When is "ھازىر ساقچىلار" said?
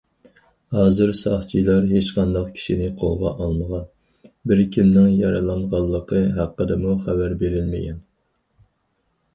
0.75-1.85